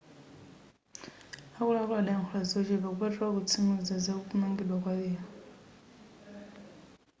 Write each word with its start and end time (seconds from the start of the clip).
akuluakulu 1.57 1.97
adayankhula 2.01 2.41
zochepa 2.49 2.87
kupatulako 2.93 3.33
kutsimikiza 3.37 3.95
za 4.05 4.13
kumangidwa 4.27 4.75
kwa 4.83 4.93
lero 4.99 5.25